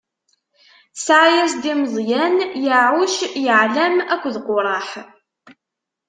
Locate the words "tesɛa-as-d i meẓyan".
0.95-2.35